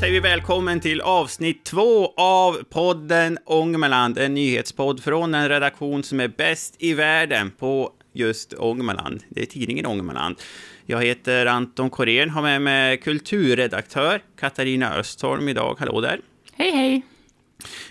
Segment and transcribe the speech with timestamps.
[0.00, 6.20] säger vi välkommen till avsnitt två av podden Ångermanland, en nyhetspodd från en redaktion som
[6.20, 9.22] är bäst i världen på just Ångermanland.
[9.28, 10.36] Det är tidningen Ångermanland.
[10.86, 15.76] Jag heter Anton Korén, har med mig kulturredaktör Katarina Östholm idag.
[15.78, 16.20] Hallå där!
[16.52, 17.02] Hej, hej!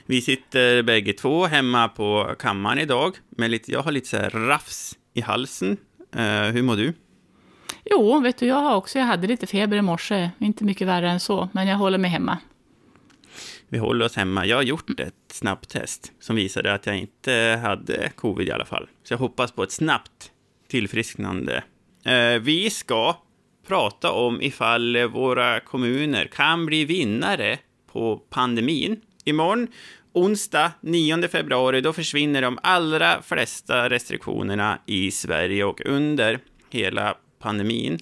[0.05, 3.15] Vi sitter bägge två hemma på kammaren idag.
[3.29, 5.77] Med lite, jag har lite så här rafs i halsen.
[6.15, 6.93] Uh, hur mår du?
[7.85, 10.29] Jo, vet du, jag har också, jag hade lite feber i morse.
[10.39, 12.37] Inte mycket värre än så, men jag håller mig hemma.
[13.67, 14.45] Vi håller oss hemma.
[14.45, 18.87] Jag har gjort ett snabbtest som visade att jag inte hade covid i alla fall.
[19.03, 20.31] Så jag hoppas på ett snabbt
[20.67, 21.63] tillfrisknande.
[22.05, 23.15] Eh, vi ska
[23.67, 27.57] prata om ifall våra kommuner kan bli vinnare
[27.91, 29.01] på pandemin.
[29.23, 29.67] Imorgon,
[30.13, 36.39] onsdag 9 februari, då försvinner de allra flesta restriktionerna i Sverige och under
[36.69, 37.99] hela pandemin.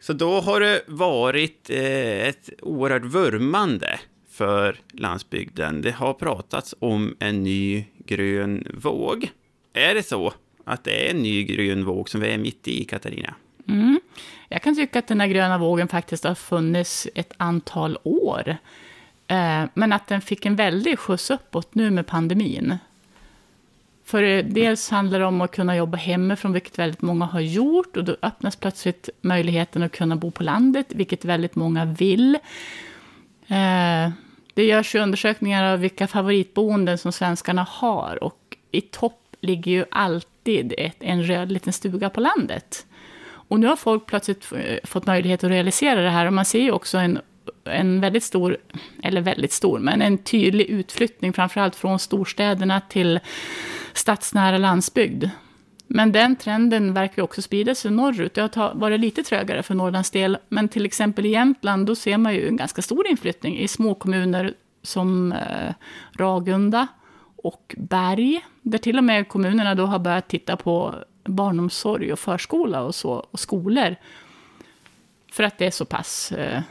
[0.00, 3.98] Så då har det varit eh, ett oerhört vurmande
[4.30, 5.82] för landsbygden.
[5.82, 9.30] Det har pratats om en ny grön våg.
[9.72, 10.32] Är det så
[10.64, 13.34] att det är en ny grön våg som vi är mitt i, Katarina?
[13.68, 14.00] Mm.
[14.48, 18.56] Jag kan tycka att den här gröna vågen faktiskt har funnits ett antal år.
[19.26, 22.78] Eh, men att den fick en väldig skjuts uppåt nu med pandemin.
[24.04, 27.96] För eh, dels handlar det om att kunna jobba hemifrån, vilket väldigt många har gjort.
[27.96, 32.34] Och då öppnas plötsligt möjligheten att kunna bo på landet, vilket väldigt många vill.
[33.46, 34.10] Eh,
[34.54, 38.24] det görs ju undersökningar av vilka favoritboenden som svenskarna har.
[38.24, 42.86] Och i topp ligger ju alltid ett, en röd liten stuga på landet.
[43.26, 46.26] Och nu har folk plötsligt eh, fått möjlighet att realisera det här.
[46.26, 47.18] Och man ser ju också en
[47.64, 48.56] en väldigt stor,
[49.02, 53.20] eller väldigt stor, men en tydlig utflyttning, framförallt från storstäderna till
[53.94, 55.24] stadsnära landsbygd.
[55.86, 58.34] Men den trenden verkar också sprida sig norrut.
[58.34, 62.18] Det har varit lite trögare för Norrlands del, men till exempel i Jämtland, då ser
[62.18, 65.74] man ju en ganska stor inflyttning i små kommuner som eh,
[66.12, 66.86] Ragunda
[67.36, 72.82] och Berg, där till och med kommunerna då har börjat titta på barnomsorg och förskola
[72.82, 73.96] och, så, och skolor.
[75.32, 76.62] För att det är så pass eh,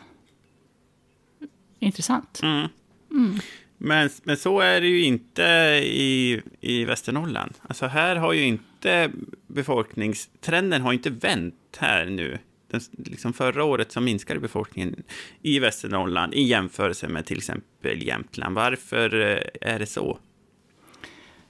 [1.80, 2.40] intressant.
[2.44, 2.68] Mm.
[3.12, 3.40] Mm.
[3.86, 5.44] Men, men så är det ju inte
[5.84, 7.54] i, i Västernorrland.
[7.62, 9.12] Alltså här har ju inte
[9.48, 12.38] befolkningstrenden har inte vänt här nu.
[12.72, 15.04] Den, liksom förra året så minskade befolkningen
[15.42, 18.56] i Västernorrland i jämförelse med till exempel Jämtland.
[18.56, 20.20] Varför eh, är det så?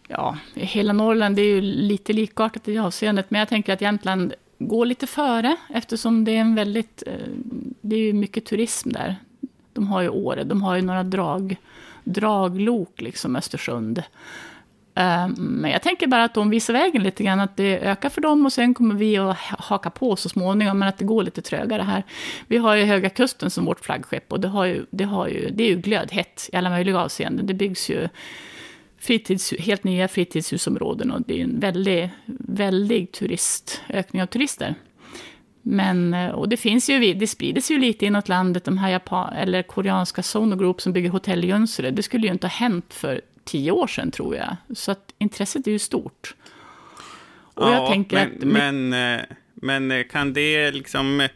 [0.08, 4.86] Ja, hela Norrland är ju lite likartat i avseendet, men jag tänker att Jämtland går
[4.86, 7.28] lite före eftersom det är en väldigt, eh,
[7.82, 9.16] det är ju mycket turism där.
[9.74, 11.58] De har ju Åre, de har ju några drag,
[12.04, 14.04] draglok, liksom Östersund.
[14.96, 18.22] Eh, men jag tänker bara att de visar vägen lite grann, att det ökar för
[18.22, 21.42] dem och sen kommer vi att haka på så småningom, men att det går lite
[21.42, 22.04] trögare här.
[22.48, 25.50] Vi har ju Höga Kusten som vårt flaggskepp och det, har ju, det, har ju,
[25.50, 27.48] det är ju glödhett i alla möjliga avseenden.
[27.48, 28.10] Det byggs ju
[29.00, 32.10] fritids, helt nya fritidshusområden och det är en väldig,
[32.40, 34.76] väldig turist, ökning av turister.
[35.66, 38.92] Men, eh, och det finns ju, det sprider sig ju lite inåt landet, de här
[38.92, 41.92] Japan, eller koreanska Sonogroup som bygger hotell i Junsele.
[41.92, 44.56] Det skulle ju inte ha hänt för tio år sedan tror jag.
[44.76, 46.36] Så att intresset är ju stort.
[47.54, 48.44] Och ja, jag tänker men, att...
[48.44, 51.28] Men, eh, men eh, kan det liksom...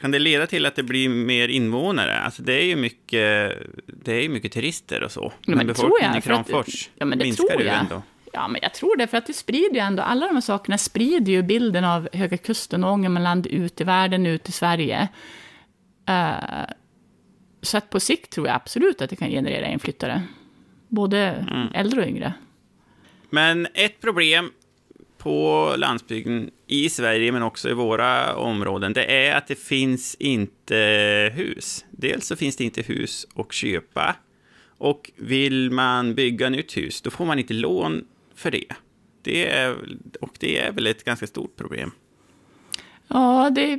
[0.00, 2.18] Kan det leda till att det blir mer invånare?
[2.18, 3.52] Alltså det är ju mycket,
[3.86, 5.32] det är mycket turister och så.
[5.32, 7.74] Ja, men, men befolkningen i Kramfors ja, men det minskar tror jag.
[7.74, 8.02] ju ändå.
[8.32, 10.78] Ja, men jag tror det, för att det sprider ju ändå, alla de här sakerna
[10.78, 15.08] sprider ju bilden av Höga Kusten och Ångermanland ut i världen, ut i Sverige.
[16.10, 16.64] Uh,
[17.62, 20.22] så att på sikt tror jag absolut att det kan generera inflyttare.
[20.88, 21.68] Både mm.
[21.74, 22.32] äldre och yngre.
[23.30, 24.50] Men ett problem
[25.18, 30.76] på landsbygden i Sverige, men också i våra områden, det är att det finns inte
[31.34, 31.84] hus.
[31.90, 34.16] Dels så finns det inte hus att köpa.
[34.78, 38.04] Och vill man bygga nytt hus, då får man inte lån
[38.38, 38.74] för det.
[39.22, 39.76] det är,
[40.20, 41.90] och det är väl ett ganska stort problem.
[43.08, 43.78] Ja, det,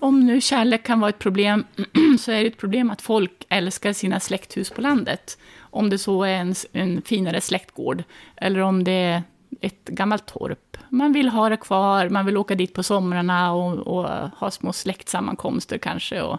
[0.00, 1.64] om nu kärlek kan vara ett problem,
[2.18, 5.38] så är det ett problem att folk älskar sina släkthus på landet.
[5.60, 8.02] Om det så är en, en finare släktgård,
[8.36, 9.22] eller om det är
[9.60, 10.76] ett gammalt torp.
[10.88, 14.08] Man vill ha det kvar, man vill åka dit på somrarna och, och
[14.38, 16.22] ha små släktsammankomster kanske.
[16.22, 16.38] Och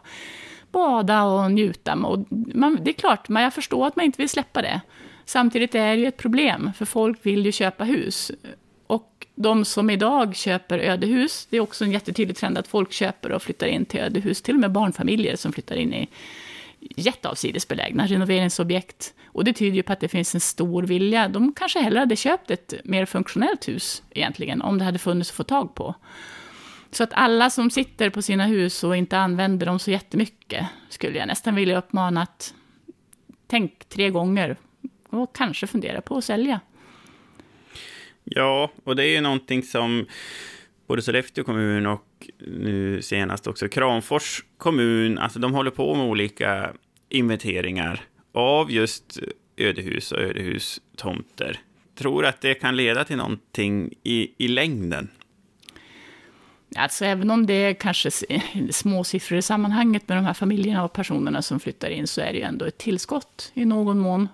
[0.72, 1.96] bada och njuta.
[1.96, 4.82] Och man, det är klart, men jag förstår att man inte vill släppa det.
[5.26, 8.32] Samtidigt är det ju ett problem, för folk vill ju köpa hus.
[8.88, 13.32] Och de som idag köper ödehus, det är också en jättetydlig trend att folk köper
[13.32, 14.42] och flyttar in till ödehus.
[14.42, 16.10] Till och med barnfamiljer som flyttar in i
[16.80, 19.14] jätteavsides belägna renoveringsobjekt.
[19.26, 21.28] Och det tyder ju på att det finns en stor vilja.
[21.28, 25.36] De kanske hellre hade köpt ett mer funktionellt hus egentligen, om det hade funnits att
[25.36, 25.96] få tag på.
[26.92, 31.18] Så att alla som sitter på sina hus och inte använder dem så jättemycket, skulle
[31.18, 32.54] jag nästan vilja uppmana att
[33.48, 34.58] tänk tre gånger
[35.12, 36.60] och kanske fundera på att sälja.
[38.24, 40.06] Ja, och det är ju någonting som
[40.88, 46.74] både Sollefteå kommun och nu senast också Kramfors kommun, alltså de håller på med olika
[47.10, 48.02] inventeringar
[48.34, 49.20] av just
[49.58, 51.60] ödehus och ödehustomter.
[51.96, 55.10] Tror att det kan leda till någonting i, i längden?
[56.76, 58.12] Alltså även om det är kanske
[58.72, 62.32] små siffror i sammanhanget med de här familjerna och personerna som flyttar in, så är
[62.32, 64.28] det ju ändå ett tillskott i någon mån.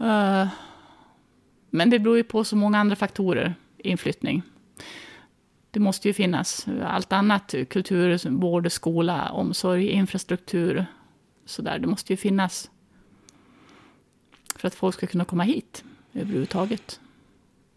[0.00, 0.48] Uh,
[1.70, 4.42] men det beror ju på så många andra faktorer, inflyttning.
[5.70, 10.86] Det måste ju finnas allt annat, kultur, vård, skola, omsorg, infrastruktur,
[11.44, 11.78] sådär.
[11.78, 12.70] Det måste ju finnas
[14.56, 17.00] för att folk ska kunna komma hit överhuvudtaget.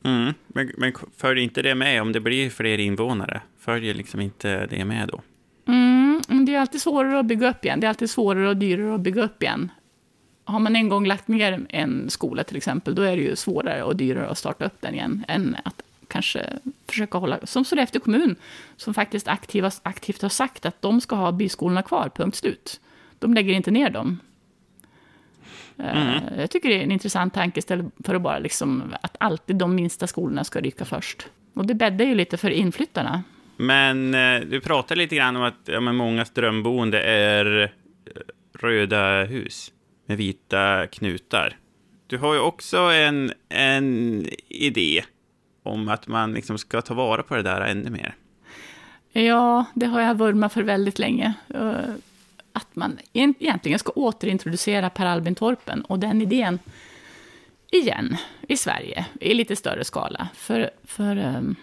[0.04, 3.42] Mm, men, men följer inte det med om det blir fler invånare?
[3.60, 5.21] Följer liksom inte det med då?
[5.68, 7.80] Mm, det är alltid svårare att bygga upp igen.
[7.80, 9.71] Det är alltid svårare och dyrare att bygga upp igen.
[10.50, 13.84] Har man en gång lagt ner en skola till exempel, då är det ju svårare
[13.84, 18.36] och dyrare att starta upp den igen än att kanske försöka hålla, som Sollefteå kommun,
[18.78, 22.80] som faktiskt aktivt, aktivt har sagt att de ska ha byskolorna kvar, punkt slut.
[23.19, 24.19] De lägger inte ner dem.
[25.78, 26.40] Eh, mm.
[26.40, 29.75] Jag tycker det är en intressant tanke istället för att bara liksom att alltid de
[29.75, 31.28] minsta skolorna ska ryka först.
[31.54, 33.24] Och det bäddar ju lite för inflyttarna.
[33.57, 37.69] Men eh, du pratar lite grann om att ja, men mångas drömboende är eh,
[38.60, 39.72] röda hus
[40.09, 41.57] med vita knutar.
[42.07, 45.03] Du har ju också en, en idé
[45.63, 48.15] om att man liksom ska ta vara på det där ännu mer.
[49.11, 51.94] Ja, det har jag vurmat för väldigt länge eh,
[52.53, 56.59] att man egentligen ska återintroducera Per Albin Torpen och den idén
[57.71, 60.29] igen i Sverige i lite större skala.
[60.33, 61.56] För, för um,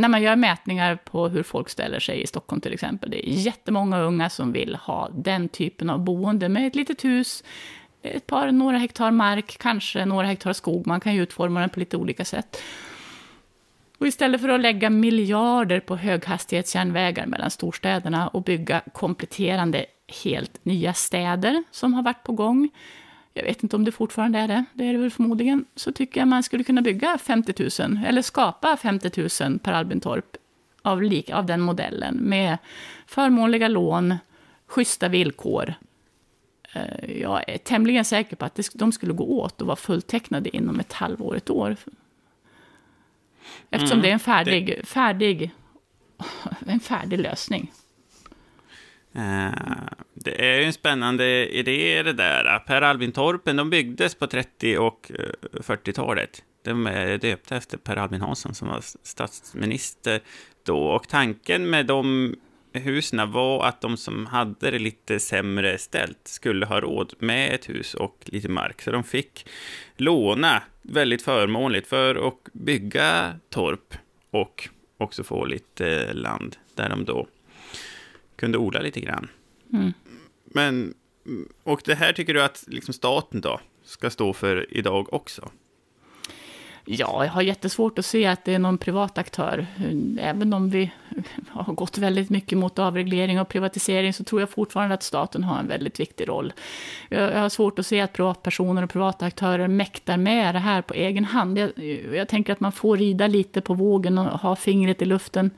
[0.00, 3.32] när man gör mätningar på hur folk ställer sig i Stockholm till exempel, det är
[3.32, 7.44] jättemånga unga som vill ha den typen av boende med ett litet hus,
[8.02, 10.86] ett par, några hektar mark, kanske några hektar skog.
[10.86, 12.62] Man kan ju utforma den på lite olika sätt.
[13.98, 19.86] Och istället för att lägga miljarder på höghastighetsjärnvägar mellan storstäderna och bygga kompletterande
[20.24, 22.70] helt nya städer som har varit på gång,
[23.40, 26.20] jag vet inte om det fortfarande är det, det är det väl förmodligen, så tycker
[26.20, 30.36] jag man skulle kunna bygga 50 000, eller skapa 50 000 per Albintorp
[30.82, 32.58] av, lik, av den modellen, med
[33.06, 34.14] förmånliga lån,
[34.66, 35.74] schyssta villkor.
[36.72, 40.80] Eh, jag är tämligen säker på att de skulle gå åt och vara fulltecknade inom
[40.80, 41.76] ett halvår, ett år.
[43.70, 44.86] Eftersom mm, det är en färdig, det...
[44.86, 45.50] färdig,
[46.66, 47.72] en färdig lösning.
[49.16, 49.50] Uh,
[50.24, 52.58] det är ju en spännande idé det där.
[52.58, 56.42] Per Albin Torpen, de byggdes på 30 och eh, 40-talet.
[56.64, 60.20] De är döpta efter Per Albin Hansson som var statsminister
[60.64, 60.78] då.
[60.78, 62.34] Och tanken med de
[62.72, 67.68] husen var att de som hade det lite sämre ställt skulle ha råd med ett
[67.68, 68.82] hus och lite mark.
[68.82, 69.46] Så de fick
[69.96, 73.94] låna väldigt förmånligt för att bygga torp
[74.30, 77.26] och också få lite land där de då
[78.36, 79.28] kunde odla lite grann.
[79.72, 79.92] Mm.
[80.44, 80.94] Men,
[81.62, 85.50] och det här tycker du att liksom staten då ska stå för idag också?
[86.84, 89.66] Ja, jag har jättesvårt att se att det är någon privat aktör.
[90.20, 90.90] Även om vi
[91.48, 95.58] har gått väldigt mycket mot avreglering och privatisering så tror jag fortfarande att staten har
[95.58, 96.52] en väldigt viktig roll.
[97.08, 100.94] Jag har svårt att se att privatpersoner och privata aktörer mäktar med det här på
[100.94, 101.58] egen hand.
[101.58, 101.78] Jag,
[102.12, 105.50] jag tänker att man får rida lite på vågen och ha fingret i luften.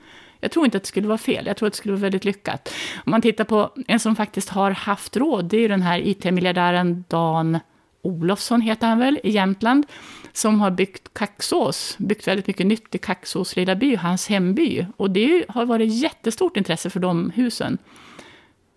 [0.42, 2.24] Jag tror inte att det skulle vara fel, jag tror att det skulle vara väldigt
[2.24, 2.74] lyckat.
[3.04, 6.06] Om man tittar på en som faktiskt har haft råd, det är ju den här
[6.06, 7.58] IT-miljardären Dan
[8.02, 9.86] Olofsson, heter han väl, i Jämtland
[10.32, 14.86] som har byggt Kaxås, byggt väldigt mycket nytt i Kaxås lilla by, hans hemby.
[14.96, 17.78] Och det har varit jättestort intresse för de husen.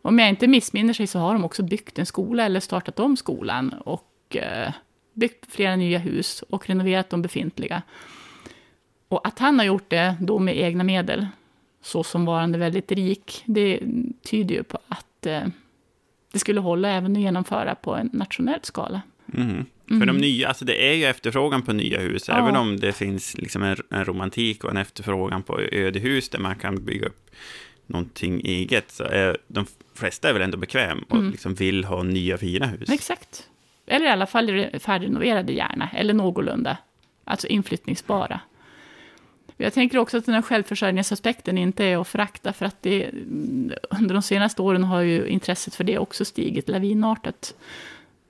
[0.02, 3.18] Om jag inte missminner sig så har de också byggt en skola eller startat om
[3.18, 4.74] skolan och eh,
[5.14, 7.82] byggt flera nya hus och renoverat de befintliga.
[9.08, 11.28] Och att han har gjort det då med egna medel,
[11.86, 13.80] så som varande väldigt rik, det
[14.24, 15.44] tyder ju på att eh,
[16.32, 19.02] det skulle hålla även att genomföra på en nationell skala.
[19.34, 19.66] Mm.
[19.90, 20.00] Mm.
[20.00, 22.38] För de nya, alltså det är ju efterfrågan på nya hus, ja.
[22.38, 26.56] även om det finns liksom en, en, romantik och en efterfrågan på ödehus där man
[26.56, 27.30] kan bygga upp
[27.88, 31.32] någonting eget, så är de flesta är väl ändå bekväm och mm.
[31.32, 32.90] liksom vill ha nya fina hus.
[32.90, 33.50] Exakt.
[33.86, 36.78] Eller i alla fall färdigrenoverade gärna, eller någorlunda,
[37.24, 38.40] alltså inflyttningsbara.
[39.58, 43.12] Jag tänker också att den här självförsörjningsaspekten inte är att förakta, för att det,
[44.00, 47.56] under de senaste åren har ju intresset för det också stigit lavinartat.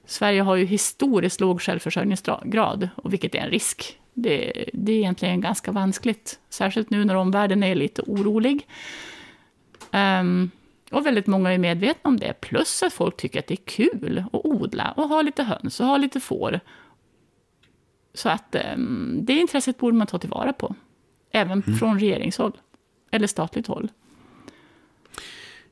[0.05, 4.00] Sverige har ju historiskt låg självförsörjningsgrad, och vilket är en risk.
[4.13, 6.39] det, det är egentligen ganska vanskligt.
[6.50, 8.67] Särskilt nu när omvärlden är lite orolig.
[9.91, 10.51] Um,
[10.91, 12.34] och väldigt många är medvetna om det.
[12.41, 15.86] Plus att folk tycker att det är kul att odla och ha lite höns och
[15.86, 16.60] ha lite får.
[18.13, 20.75] Så att um, det intresset borde man ta tillvara på.
[21.36, 21.80] Även mm.
[21.80, 22.51] från regeringshåll.
[23.12, 23.89] Eller statligt håll.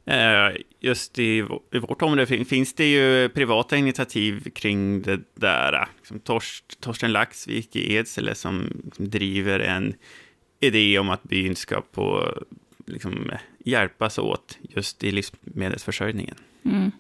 [0.05, 5.87] Eh, just i, i vårt område finns det ju privata initiativ kring det där.
[6.03, 9.93] Som Torst, Torsten Laxvik i Edsele som, som driver en
[10.59, 12.33] idé om att byn ska på,
[12.85, 13.31] liksom,
[13.65, 16.35] hjälpas åt just i livsmedelsförsörjningen.
[16.65, 16.91] Mm.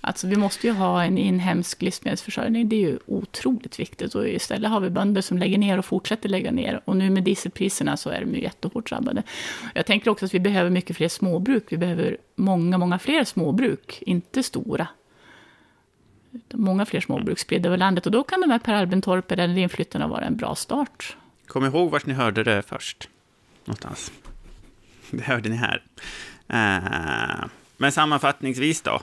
[0.00, 4.14] Alltså vi måste ju ha en inhemsk livsmedelsförsörjning, det är ju otroligt viktigt.
[4.14, 6.80] Och istället har vi bönder som lägger ner och fortsätter lägga ner.
[6.84, 9.22] Och nu med dieselpriserna så är de ju jättehårt drabbade.
[9.74, 11.64] Jag tänker också att vi behöver mycket fler småbruk.
[11.68, 14.88] Vi behöver många, många fler småbruk, inte stora.
[16.52, 18.06] Många fler småbruk spridda över landet.
[18.06, 21.16] Och då kan de här Per Albintorp eller inflyttarna vara en bra start.
[21.46, 23.08] Kom ihåg vart ni hörde det först.
[23.64, 24.12] Någonstans.
[25.10, 25.82] Det hörde ni här.
[26.48, 29.00] Eh, men sammanfattningsvis då.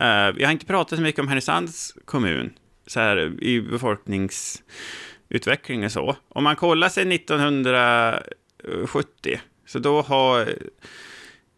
[0.00, 2.50] Uh, vi har inte pratat så mycket om Härnösands kommun
[2.90, 6.16] så här, i befolkningsutveckling och så.
[6.28, 10.40] Om man kollar sig 1970, så då har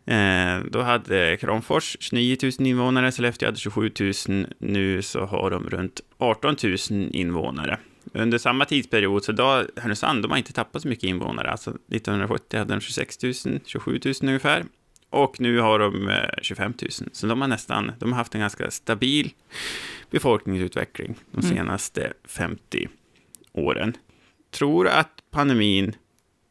[0.06, 3.90] eh, då hade Kramfors 29 000 invånare, Sollefteå hade 27
[4.28, 6.76] 000, nu så har de runt 18 000
[7.12, 7.78] invånare.
[8.12, 11.50] Under samma tidsperiod, så då Härnösand, de har inte tappat så mycket invånare.
[11.50, 13.34] Alltså 1970 hade de 26 000,
[13.66, 14.64] 27 000 ungefär.
[15.10, 16.12] Och nu har de
[16.42, 16.90] 25 000.
[17.12, 19.32] Så de har nästan, de har haft en ganska stabil
[20.10, 21.56] befolkningsutveckling de mm.
[21.56, 22.14] senaste mm.
[22.24, 22.88] 50
[23.52, 23.96] åren.
[24.50, 25.96] Tror att pandemin,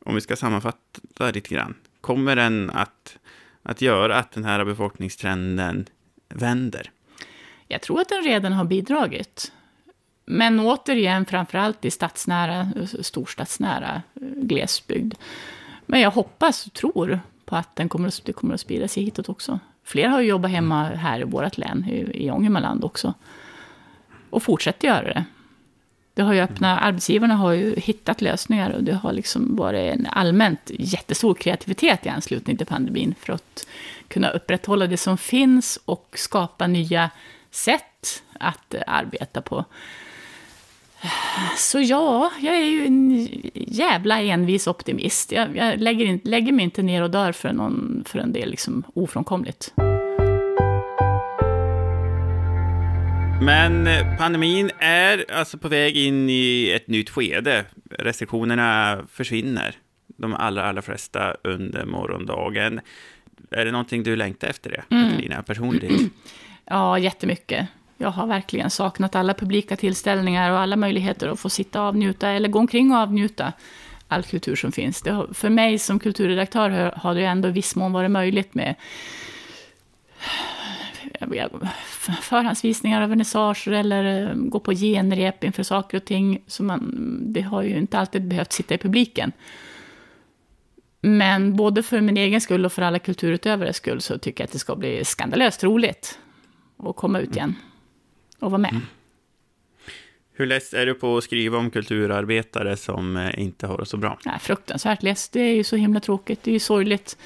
[0.05, 3.17] om vi ska sammanfatta lite grann, kommer den att,
[3.63, 5.85] att göra att den här befolkningstrenden
[6.29, 6.91] vänder?
[7.67, 9.51] Jag tror att den redan har bidragit.
[10.25, 12.69] Men återigen, framförallt i stadsnära,
[13.01, 14.01] storstadsnära
[14.35, 15.13] glesbygd.
[15.85, 19.03] Men jag hoppas och tror på att den kommer att, det kommer att sprida sig
[19.03, 19.59] hitåt också.
[19.83, 23.13] Fler har ju jobbat hemma här i vårt län, i, i Ångermanland också.
[24.29, 25.25] Och fortsätter göra det.
[26.13, 30.05] Det har ju öppna, arbetsgivarna har ju hittat lösningar och det har liksom varit en
[30.05, 33.67] allmänt jättestor kreativitet i anslutning till pandemin för att
[34.07, 37.09] kunna upprätthålla det som finns och skapa nya
[37.51, 39.65] sätt att arbeta på.
[41.57, 45.31] Så ja, jag är ju en jävla envis optimist.
[45.31, 48.49] Jag, jag lägger, in, lägger mig inte ner och dör för, någon, för en del
[48.49, 49.73] liksom ofrånkomligt.
[53.41, 53.87] Men
[54.17, 57.65] pandemin är alltså på väg in i ett nytt skede.
[57.91, 59.75] Restriktionerna försvinner,
[60.17, 62.79] de allra, allra flesta under morgondagen.
[63.51, 65.09] Är det någonting du längtar efter det, mm.
[65.09, 66.09] Katarina, personligen?
[66.71, 67.67] Ja, jättemycket.
[68.01, 72.29] Jag har verkligen saknat alla publika tillställningar och alla möjligheter att få sitta och avnjuta,
[72.29, 73.53] eller gå omkring och avnjuta
[74.07, 75.01] all kultur som finns.
[75.01, 78.75] Det för mig som kulturredaktör har det ju ändå i viss mån varit möjligt med
[82.21, 86.43] förhandsvisningar av vernissager eller eh, gå på genrep inför saker och ting.
[86.47, 89.31] Så man, det har ju inte alltid behövt sitta i publiken.
[91.01, 94.53] Men både för min egen skull och för alla kulturutövares skull så tycker jag att
[94.53, 96.19] det ska bli skandalöst roligt
[96.77, 97.55] att komma ut igen
[98.39, 98.71] och vara med.
[98.71, 98.83] Mm.
[100.33, 103.97] Hur less är du på att skriva om kulturarbetare som eh, inte har det så
[103.97, 104.19] bra?
[104.25, 105.29] Ja, fruktansvärt less.
[105.29, 106.43] Det är ju så himla tråkigt.
[106.43, 107.17] Det är ju sorgligt.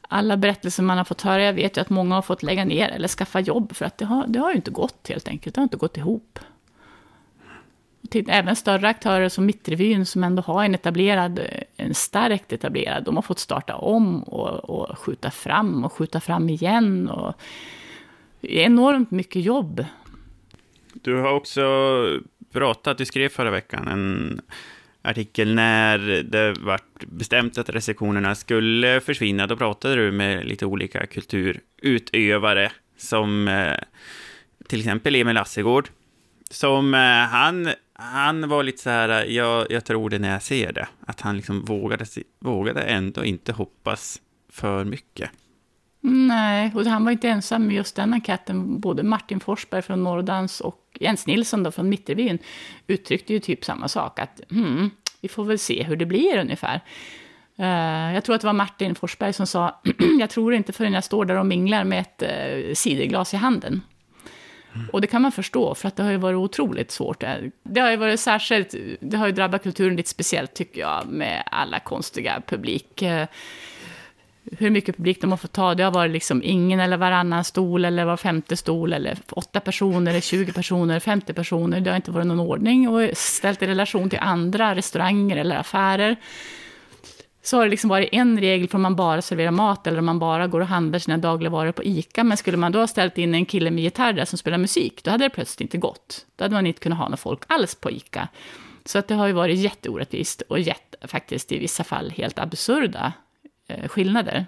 [0.00, 2.88] Alla berättelser man har fått höra, jag vet ju att många har fått lägga ner
[2.88, 5.54] eller skaffa jobb för att det har, det har ju inte gått helt enkelt.
[5.54, 6.38] Det har inte gått ihop.
[8.28, 11.40] Även större aktörer som Mittrevyn som ändå har en etablerad,
[11.76, 16.48] en starkt etablerad, de har fått starta om och, och skjuta fram och skjuta fram
[16.48, 17.08] igen.
[17.08, 17.34] Och,
[18.40, 19.84] enormt mycket jobb.
[20.94, 21.62] Du har också
[22.52, 24.40] pratat, du skrev förra veckan en
[25.02, 29.46] artikel när det var bestämt att restriktionerna skulle försvinna.
[29.46, 33.76] Då pratade du med lite olika kulturutövare som eh,
[34.66, 35.88] till exempel Emil Assegård.
[36.50, 40.72] Som eh, han, han var lite så här, jag, jag tror det när jag ser
[40.72, 40.88] det.
[41.06, 42.04] Att han liksom vågade,
[42.38, 44.20] vågade ändå inte hoppas
[44.52, 45.30] för mycket.
[46.00, 48.80] Nej, och han var inte ensam med just den enkäten.
[48.80, 52.38] Både Martin Forsberg från Norrdans och Jens Nilsson då från Mitterbyn
[52.86, 54.18] uttryckte ju typ samma sak.
[54.18, 54.90] Att hmm,
[55.20, 56.80] vi får väl se hur det blir ungefär.
[57.58, 59.80] Uh, jag tror att det var Martin Forsberg som sa,
[60.20, 63.82] jag tror inte förrän jag står där och minglar med ett uh, ciderglas i handen.
[64.74, 64.88] Mm.
[64.92, 67.24] Och det kan man förstå, för att det har ju varit otroligt svårt.
[67.62, 71.42] Det har ju varit särskilt, det har ju drabbat kulturen lite speciellt tycker jag, med
[71.46, 73.02] alla konstiga publik...
[74.58, 75.74] Hur mycket publik de har fått ta.
[75.74, 80.10] Det har varit liksom ingen eller varannan stol eller var femte stol eller åtta personer,
[80.10, 81.80] eller 20 personer, 50 personer.
[81.80, 86.16] Det har inte varit någon ordning och ställt i relation till andra restauranger eller affärer.
[87.42, 90.04] Så har det liksom varit en regel för om man bara serverar mat eller om
[90.04, 92.24] man bara går och handlar sina dagligvaror på ICA.
[92.24, 95.04] Men skulle man då ha ställt in en kille med gitarr där som spelar musik,
[95.04, 96.26] då hade det plötsligt inte gått.
[96.36, 98.28] Då hade man inte kunnat ha några folk alls på ICA.
[98.84, 103.12] Så att det har ju varit jätteorättvist och jätte, faktiskt i vissa fall helt absurda
[103.88, 104.46] skillnader.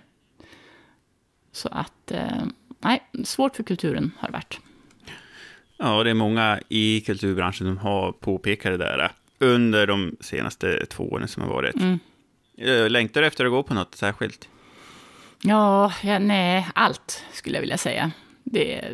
[1.52, 2.42] Så att, eh,
[2.78, 4.60] nej, svårt för kulturen har det varit.
[5.78, 11.04] Ja, det är många i kulturbranschen som har påpekat det där under de senaste två
[11.04, 11.74] åren som har varit.
[11.74, 11.98] Mm.
[12.58, 14.48] Eh, Längtar du efter att gå på något särskilt?
[15.42, 18.10] Ja, ja, nej, allt skulle jag vilja säga.
[18.44, 18.84] Det,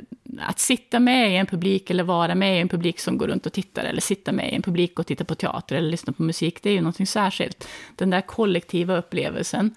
[0.41, 3.47] att sitta med i en publik eller vara med i en publik som går runt
[3.47, 6.23] och tittar eller sitta med i en publik och titta på teater eller lyssna på
[6.23, 7.69] musik, det är ju någonting särskilt.
[7.97, 9.75] Den där kollektiva upplevelsen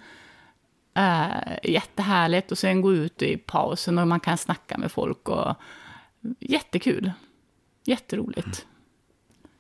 [0.94, 5.56] är jättehärligt och sen gå ut i pausen och man kan snacka med folk och
[6.40, 7.12] jättekul.
[7.86, 8.66] Jätteroligt.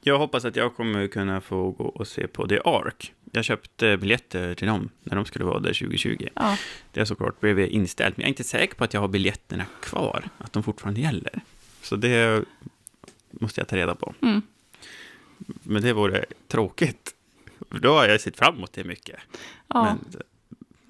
[0.01, 3.13] Jag hoppas att jag kommer kunna få gå och se på The Ark.
[3.31, 6.27] Jag köpte biljetter till dem när de skulle vara där 2020.
[6.35, 6.57] Ja,
[6.91, 9.65] Det har såklart blivit inställt, men jag är inte säker på att jag har biljetterna
[9.79, 11.41] kvar, att de fortfarande gäller.
[11.81, 12.43] Så det
[13.29, 14.13] måste jag ta reda på.
[14.21, 14.41] Mm.
[15.63, 17.15] Men det vore tråkigt.
[17.69, 19.19] Då har jag sett fram emot det mycket.
[19.67, 20.21] ja, Men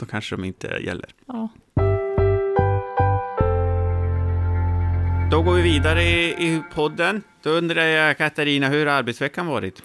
[0.02, 1.10] då kanske de inte gäller.
[1.26, 1.50] ja.
[5.32, 7.24] Då går vi vidare i, i podden.
[7.44, 9.84] Då undrar jag, Katarina, hur har arbetsveckan varit?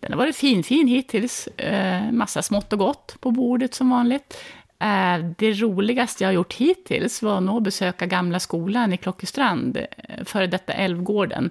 [0.00, 1.46] Den har varit fin, fin hittills.
[1.46, 4.44] Eh, massa smått och gott på bordet som vanligt.
[4.78, 9.76] Eh, det roligaste jag har gjort hittills var nog att besöka gamla skolan i Klockestrand,
[9.76, 11.50] eh, före detta Älvgården.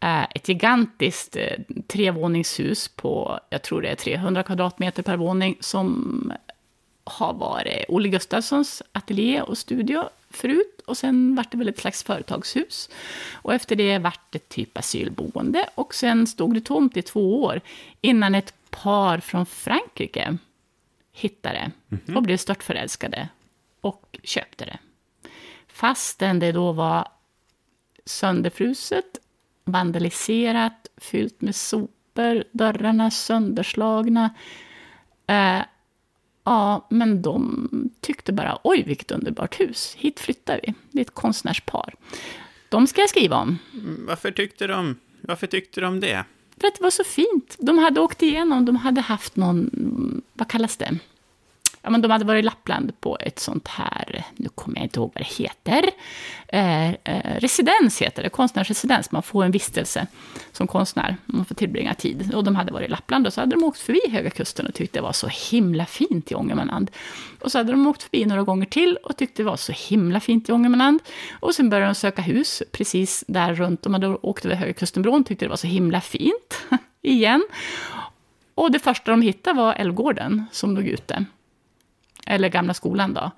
[0.00, 6.32] Eh, ett gigantiskt eh, trevåningshus på, jag tror det är 300 kvadratmeter per våning, som
[7.10, 10.80] har varit Olle Gustafssons ateljé och studio förut.
[10.86, 12.90] Och sen vart det väl ett slags företagshus.
[13.32, 15.68] Och efter det vart det typ asylboende.
[15.74, 17.60] Och sen stod det tomt i två år
[18.00, 20.38] innan ett par från Frankrike
[21.12, 23.28] hittade det och blev störtförälskade
[23.80, 24.78] och köpte det.
[25.68, 27.08] Fastän det då var
[28.04, 29.18] sönderfruset,
[29.64, 34.34] vandaliserat, fyllt med sopor, dörrarna sönderslagna.
[35.26, 35.60] Eh,
[36.44, 37.68] ja, men de
[38.00, 40.74] tyckte bara, oj vilket underbart hus, hit flyttar vi.
[40.90, 41.94] Det är ett konstnärspar.
[42.68, 43.58] De ska jag skriva om.
[43.74, 46.24] Mm, Varför tyckte de, varför tyckte de det?
[46.60, 47.56] För att det var så fint.
[47.58, 49.70] De hade åkt igenom, de hade haft någon,
[50.32, 50.98] vad kallas det?
[51.82, 55.00] Ja, men de hade varit i Lappland på ett sånt här, nu kommer jag inte
[55.00, 55.90] ihåg vad det heter.
[56.48, 59.12] Eh, eh, residens heter det, konstnärsresidens.
[59.12, 60.06] Man får en vistelse
[60.52, 62.34] som konstnär, man får tillbringa tid.
[62.34, 64.74] Och de hade varit i Lappland och så hade de åkt förbi Höga Kusten och
[64.74, 66.90] tyckte det var så himla fint i Ångermanland.
[67.40, 70.20] Och så hade de åkt förbi några gånger till och tyckte det var så himla
[70.20, 71.00] fint i Ångermanland.
[71.40, 73.82] Och sen började de söka hus precis där runt.
[73.82, 76.64] De hade åkt över Höga Kustenbron tyckte det var så himla fint
[77.02, 77.44] igen.
[78.54, 81.24] Och det första de hittade var Älvgården som låg ute.
[82.26, 83.30] Eller Gamla skolan då.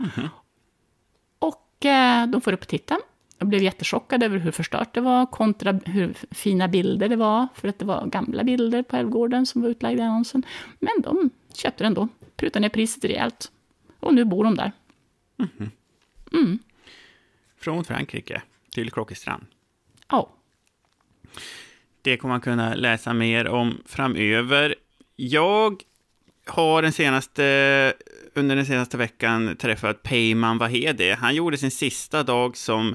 [1.38, 2.98] Och eh, de får upp titta.
[3.38, 7.48] Jag blev jättechockad över hur förstört det var kontra hur fina bilder det var.
[7.54, 10.42] För att det var gamla bilder på Älvgården som var utlagda i annonsen.
[10.78, 13.52] Men de köpte den då, prutade ner priset rejält.
[14.00, 14.72] Och nu bor de där.
[16.32, 16.58] Mm.
[17.56, 19.46] Från Frankrike till Klockestrand.
[20.08, 20.28] Ja.
[22.02, 24.74] Det kommer man kunna läsa mer om framöver.
[25.16, 25.82] Jag
[26.46, 27.94] har den senaste,
[28.34, 31.10] under den senaste veckan träffat Peyman Vahedi.
[31.10, 32.94] Han gjorde sin sista dag som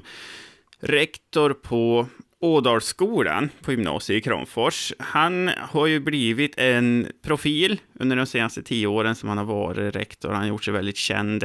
[0.80, 2.06] rektor på
[2.40, 4.92] Ådalsskolan på gymnasiet i Kramfors.
[4.98, 9.96] Han har ju blivit en profil under de senaste tio åren som han har varit
[9.96, 10.28] rektor.
[10.28, 11.44] Han har gjort sig väldigt känd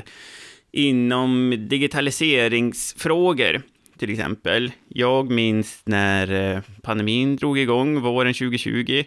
[0.71, 3.61] inom digitaliseringsfrågor,
[3.97, 4.71] till exempel.
[4.87, 9.03] Jag minns när eh, pandemin drog igång våren 2020.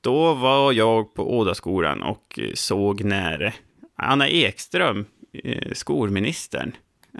[0.00, 3.54] Då var jag på Ådaskolan och eh, såg när
[4.02, 6.72] Anna Ekström, eh, skolministern,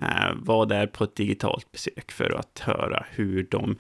[0.03, 3.77] eh, var där på ett digitalt besök för att höra hur de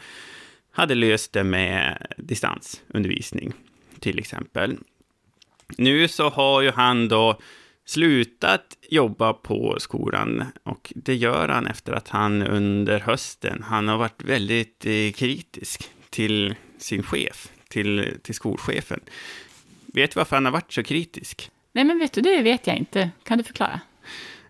[0.72, 3.52] hade löst det med distansundervisning,
[4.00, 4.78] till exempel.
[5.76, 7.38] Nu så har ju han då
[7.84, 13.98] slutat jobba på skolan och det gör han efter att han under hösten, han har
[13.98, 19.00] varit väldigt eh, kritisk till sin chef, till, till skolchefen.
[19.86, 21.50] Vet du varför han har varit så kritisk?
[21.72, 23.10] Nej, men vet du, det vet jag inte.
[23.24, 23.80] Kan du förklara?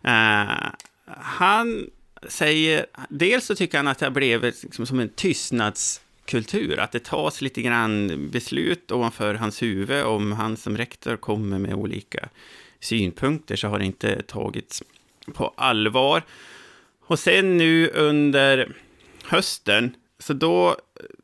[0.05, 0.71] Uh,
[1.07, 1.91] han
[2.29, 7.05] säger, dels så tycker han att det har blivit liksom som en tystnadskultur, att det
[7.05, 12.29] tas lite grann beslut ovanför hans huvud om han som rektor kommer med olika
[12.81, 14.83] synpunkter så har det inte tagits
[15.35, 16.23] på allvar.
[17.07, 18.77] Och sen nu under
[19.25, 20.77] hösten, så då,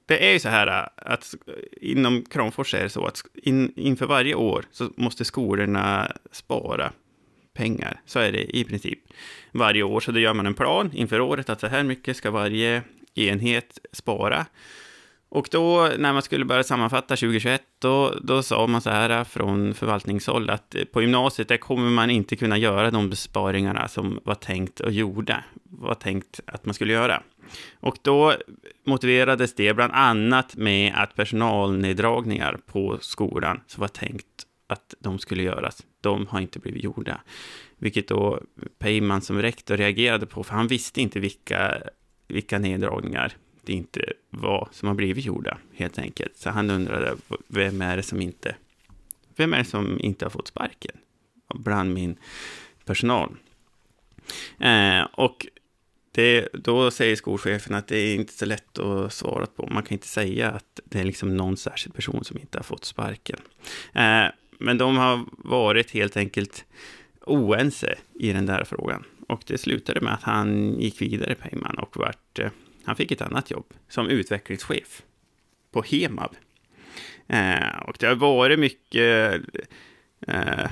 [0.08, 1.34] det är ju så här äh, att
[1.80, 6.92] inom Kramfors är det så att in, inför varje år så måste skolorna spara
[7.54, 8.00] pengar.
[8.06, 8.98] Så är det i princip
[9.52, 10.00] varje år.
[10.00, 12.82] Så då gör man en plan inför året att så här mycket ska varje
[13.14, 14.46] enhet spara.
[15.30, 19.24] Och då när man skulle börja sammanfatta 2021, då, då sa man så här äh,
[19.24, 24.20] från förvaltningshåll att eh, på gymnasiet där kommer man inte kunna göra de besparingarna som
[24.24, 27.22] var tänkt och gjorda, var tänkt att man skulle göra.
[27.80, 28.34] Och då
[28.84, 34.26] motiverades det bland annat med att personalneddragningar på skolan som var tänkt
[34.66, 37.20] att de skulle göras, de har inte blivit gjorda.
[37.78, 38.40] Vilket då
[38.78, 41.82] Peyman som rektor reagerade på, för han visste inte vilka,
[42.28, 46.36] vilka neddragningar det inte var som har blivit gjorda, helt enkelt.
[46.36, 48.56] Så han undrade, vem är det som inte,
[49.36, 50.96] vem är det som inte har fått sparken
[51.54, 52.16] bland min
[52.84, 53.36] personal?
[54.58, 55.46] Eh, och
[56.18, 59.66] det, då säger skolchefen att det är inte så lätt att svara på.
[59.70, 62.84] Man kan inte säga att det är liksom någon särskild person som inte har fått
[62.84, 63.38] sparken.
[63.94, 64.24] Eh,
[64.58, 66.64] men de har varit helt enkelt
[67.26, 69.04] oense i den där frågan.
[69.28, 72.50] Och det slutade med att han gick vidare, Peyman, och vart, eh,
[72.84, 75.02] han fick ett annat jobb som utvecklingschef
[75.72, 76.36] på Hemab.
[77.26, 79.40] Eh, och det har varit mycket,
[80.26, 80.70] eh,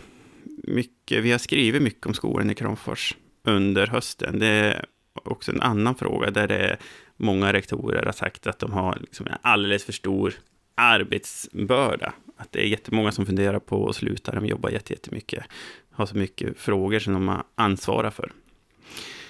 [0.62, 4.38] mycket, vi har skrivit mycket om skolan i Kramfors under hösten.
[4.38, 4.84] Det
[5.24, 6.78] också en annan fråga där det är
[7.16, 10.34] många rektorer har sagt att de har liksom en alldeles för stor
[10.74, 12.12] arbetsbörda.
[12.36, 15.44] Att det är jättemånga som funderar på att sluta, de jobbar jättemycket,
[15.90, 18.32] har så mycket frågor som de ansvarar för.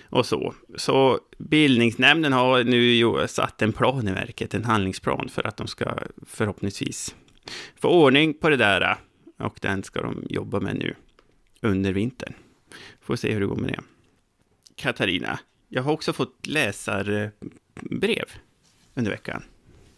[0.09, 0.55] Och så.
[0.77, 5.99] Så bildningsnämnden har nu satt en plan i verket, en handlingsplan för att de ska
[6.27, 7.14] förhoppningsvis
[7.77, 8.96] få ordning på det där.
[9.38, 10.94] Och den ska de jobba med nu
[11.61, 12.33] under vintern.
[13.01, 13.81] Får se hur det går med det.
[14.77, 18.26] Katarina, jag har också fått läsarbrev
[18.94, 19.42] under veckan.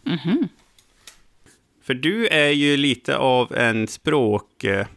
[0.05, 0.47] Mm -hmm.
[1.81, 4.63] För du är ju lite av en språk...
[4.63, 4.87] Eh,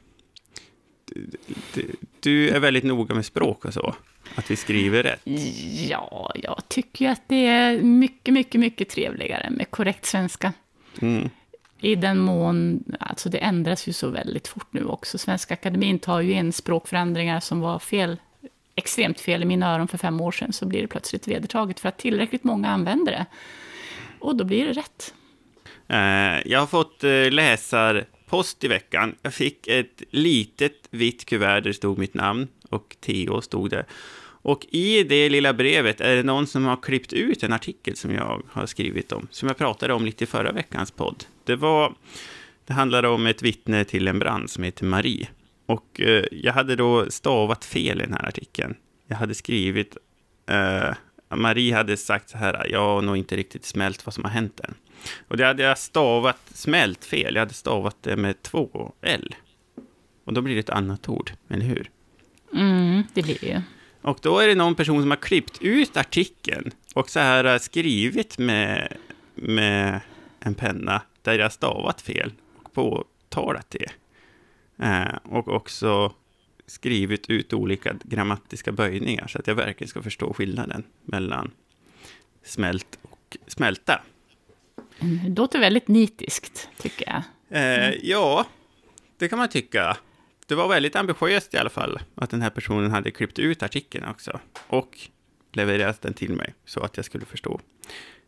[2.20, 3.94] du är väldigt noga med språk och så.
[4.34, 5.20] Att vi skriver rätt.
[5.88, 10.52] Ja, jag tycker att det är mycket, mycket, mycket trevligare med korrekt svenska.
[11.00, 11.30] Mm.
[11.80, 15.18] I den mån, alltså det ändras ju så väldigt fort nu också.
[15.18, 18.16] Svenska Akademin tar ju in språkförändringar som var fel,
[18.74, 21.88] extremt fel i mina öron för fem år sedan, så blir det plötsligt vedertaget för
[21.88, 23.26] att tillräckligt många använder det.
[24.18, 25.14] Och då blir det rätt.
[25.88, 29.14] Eh, jag har fått eh, läsarpost i veckan.
[29.22, 33.84] Jag fick ett litet vitt kuvert där det stod mitt namn och Theo stod det.
[34.44, 38.14] Och i det lilla brevet är det någon som har klippt ut en artikel som
[38.14, 41.24] jag har skrivit om, som jag pratade om lite i förra veckans podd.
[41.44, 41.94] Det var,
[42.66, 45.28] det handlade om ett vittne till en brand som heter Marie.
[45.72, 48.74] Och eh, jag hade då stavat fel i den här artikeln.
[49.06, 49.96] Jag hade skrivit,
[50.46, 50.94] eh,
[51.36, 54.60] Marie hade sagt så här, jag har nog inte riktigt smält vad som har hänt
[54.60, 54.74] än.
[55.28, 57.34] Och det hade jag stavat smält fel.
[57.34, 59.34] Jag hade stavat det med två L.
[60.24, 61.90] Och då blir det ett annat ord, eller hur?
[62.54, 63.60] Mm, det blir det ju.
[64.02, 68.38] Och då är det någon person som har klippt ut artikeln och så här skrivit
[68.38, 68.96] med,
[69.34, 70.00] med
[70.40, 72.32] en penna där jag stavat fel
[72.62, 73.88] och påtalat det.
[74.78, 76.12] Eh, och också
[76.66, 81.50] skrivit ut olika grammatiska böjningar så att jag verkligen ska förstå skillnaden mellan
[82.42, 84.02] smält och smälta.
[85.00, 87.22] Det låter väldigt nitiskt, tycker jag.
[87.60, 88.46] Eh, ja,
[89.18, 89.96] det kan man tycka.
[90.46, 94.04] Det var väldigt ambitiöst i alla fall, att den här personen hade klippt ut artikeln
[94.04, 94.40] också.
[94.66, 94.98] Och
[95.52, 97.60] levererat den till mig, så att jag skulle förstå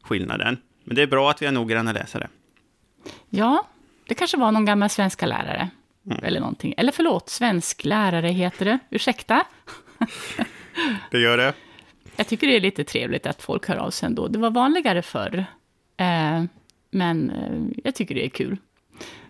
[0.02, 0.58] skillnaden.
[0.84, 2.28] Men det är bra att vi har noggranna läsare.
[3.30, 3.66] Ja,
[4.08, 5.70] det kanske var någon gammal svenska lärare.
[6.06, 6.24] Mm.
[6.24, 6.74] Eller någonting.
[6.76, 8.78] Eller förlåt, svensk lärare heter det.
[8.90, 9.46] Ursäkta?
[11.10, 11.54] det gör det.
[12.16, 14.28] Jag tycker det är lite trevligt att folk hör av sig ändå.
[14.28, 15.46] Det var vanligare förr.
[15.96, 16.44] Eh,
[16.90, 18.56] men eh, jag tycker det är kul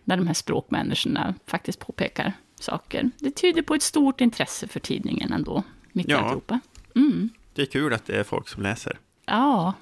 [0.05, 3.11] när de här språkmänniskorna faktiskt påpekar saker.
[3.19, 6.61] Det tyder på ett stort intresse för tidningen ändå, mitt ja, i alltihopa.
[6.97, 7.31] Mm.
[7.55, 8.99] Det är kul att det är folk som läser.
[9.27, 9.75] Ja.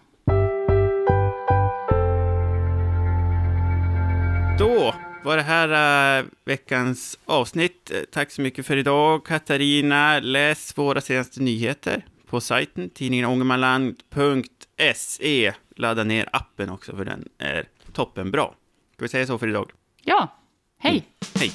[4.59, 4.95] Då
[5.25, 7.91] var det här äh, veckans avsnitt.
[8.13, 10.21] Tack så mycket för idag, Katarina.
[10.21, 15.53] Läs våra senaste nyheter på sajten tidningen ångermanland.se.
[15.77, 18.45] Ladda ner appen också, för den är toppenbra.
[18.95, 19.71] Ska vi säga så för idag?
[20.05, 20.29] Ja.
[20.79, 20.93] Hej.
[20.93, 21.05] Mm.
[21.35, 21.51] Hej.